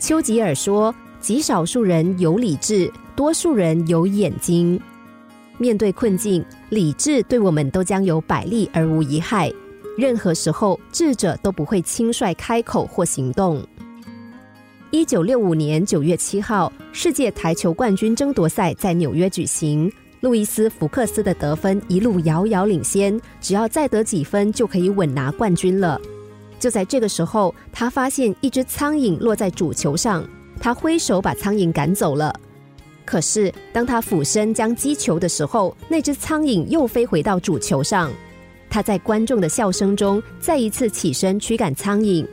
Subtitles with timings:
[0.00, 4.80] 丘吉尔说：“极少数人有理智，多数人有眼睛。
[5.58, 9.52] 面对困境，理智对我们都将有百利而无一害。
[9.98, 13.62] 任何时候，智者都不会轻率开口或行动。”
[14.90, 19.92] 一九六五年九月七号，世界台球冠军争夺赛在纽约举行。
[20.20, 26.00] 路易斯·福克斯的得分一路遥遥领先，只要再得几分就可以稳拿冠军了。
[26.60, 30.24] 就在这个时候，他发现一只苍蝇落在主球上，
[30.60, 32.32] 他挥手把苍蝇赶走了。
[33.04, 38.12] 可是当他俯身将击球的时候，那只苍蝇又飞回到主球上。
[38.68, 42.24] 他在观众的笑声中再一次起身驱赶苍蝇。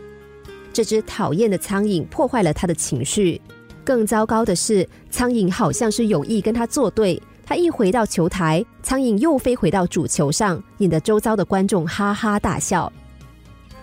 [0.72, 3.42] 这只讨厌的苍蝇破坏了他的情绪。
[3.84, 7.20] 更糟糕的是，苍蝇好像是有意跟他作对。
[7.44, 12.92] 他一回到球台，苍蝇又飞回到主球上，引得周遭的观众哈哈大笑。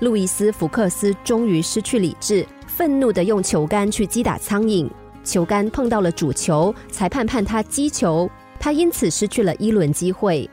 [0.04, 4.86] 路易斯·福克斯终于失去理智，愤怒的用球杆去击打苍蝇，
[5.24, 8.30] 球杆碰到了主球，裁判判他击球，
[8.60, 10.48] 他因此失去了一轮机会。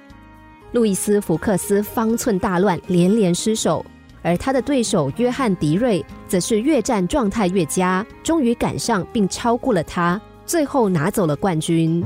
[0.72, 3.86] 路易斯·福克斯方寸大乱，连连失手，
[4.22, 12.02] 而他的对手约翰·迪瑞则是越战状态越佳，终于赶上并超过了他，最后拿走了冠军。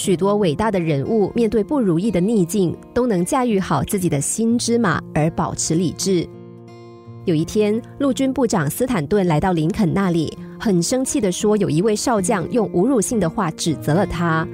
[0.00, 6.26] 许多伟大的人物面对不如意的逆境，都能驾驭好自己的心之马而保持理智。
[7.26, 14.48] 有一天，陆军部长斯坦顿来到林肯那里，很生气地说：“有一位少将用侮辱性的话指责了他。”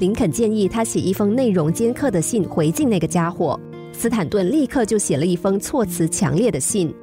[0.00, 3.58] 林肯建议他写一封内容尖刻的信回敬那个家伙。
[3.94, 6.94] 斯坦顿立刻就写了一封措辞强烈的信。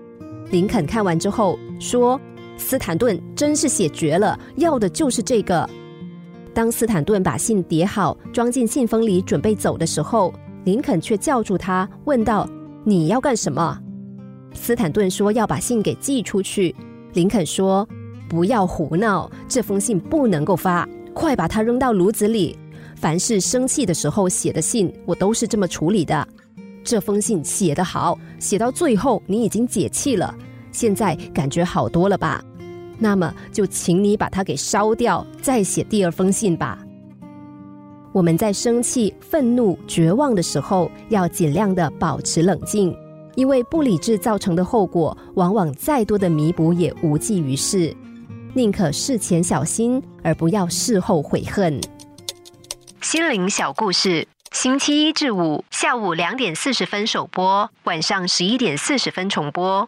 [0.51, 2.21] 林肯看完之后说
[2.57, 5.67] ：“斯坦顿真是写绝了，要的就是这个。”
[6.57, 10.33] 当斯坦顿把信叠好，装进信封里，准备走的时候，
[10.63, 12.49] 林肯却叫住他，问道
[12.83, 13.79] ：“你要干什么？”
[14.55, 16.75] 斯坦顿说：“要把信给寄出去。”
[17.13, 17.87] 林肯说
[18.27, 22.57] ：“不要胡闹，这封信不能够发，快把它扔到炉子里。
[22.95, 26.27] 凡是生气的时候写的信，我都是这么处理的。
[26.83, 30.33] 这封信写得好，写到最后你已经解气了，
[30.71, 32.43] 现在感觉好多了吧？”
[32.99, 36.79] 那么就请你把它给烧掉，再写第二封信吧。
[38.13, 42.95] 我们在生气、愤怒、绝望的时候，要尽量的保持冷静，
[43.35, 47.95] 因为不理智造成的后果，往往再多的弥补也无济于事。
[48.53, 51.79] 宁可事前小心，而不要事后悔恨。
[53.01, 59.87] 心灵小故事，星期一至五下午两点四十分首播，晚上十一点四十分重播。